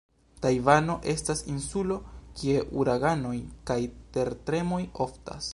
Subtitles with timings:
[0.45, 1.99] Tajvano estas insulo,
[2.41, 3.37] kie uraganoj
[3.71, 3.79] kaj
[4.19, 5.49] tertremoj oftas.